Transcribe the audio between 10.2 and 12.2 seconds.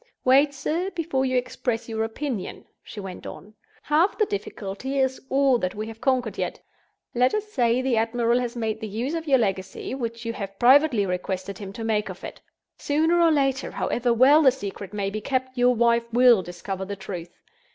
you have privately requested him to make